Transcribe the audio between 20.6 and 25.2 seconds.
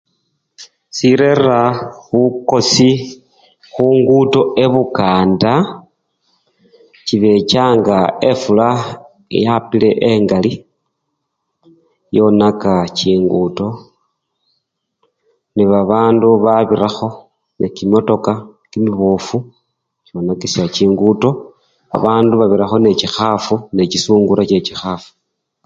chingudo, babandu babirakho nechikhafu nechisungura chechi khafu.